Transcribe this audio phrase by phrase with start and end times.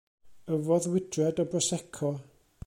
[0.55, 2.11] Yfodd wydriad o brosecco.